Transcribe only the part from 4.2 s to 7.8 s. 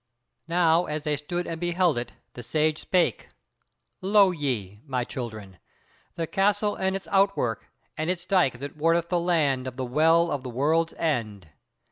ye, my children, the castle and its outwork,